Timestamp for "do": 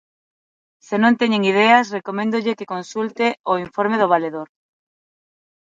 4.01-4.11